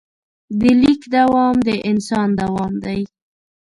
[0.59, 3.01] د لیک دوام د انسان دوام دی.